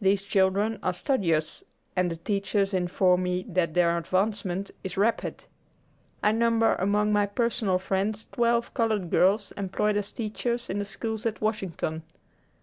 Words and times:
These 0.00 0.22
children 0.22 0.78
are 0.82 0.94
studious, 0.94 1.62
and 1.94 2.10
the 2.10 2.16
teachers 2.16 2.72
inform 2.72 3.24
me 3.24 3.42
that 3.46 3.74
their 3.74 3.98
advancement 3.98 4.70
is 4.82 4.96
rapid. 4.96 5.44
I 6.22 6.32
number 6.32 6.76
among 6.76 7.12
my 7.12 7.26
personal 7.26 7.78
friends 7.78 8.26
twelve 8.32 8.72
colored 8.72 9.10
girls 9.10 9.52
employed 9.58 9.98
as 9.98 10.12
teachers 10.12 10.70
in 10.70 10.78
the 10.78 10.86
schools 10.86 11.26
at 11.26 11.42
Washington. 11.42 12.04